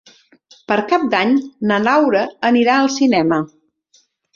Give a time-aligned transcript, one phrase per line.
[0.71, 1.37] Per Cap d'Any
[1.73, 3.45] na Laura anirà al cinema.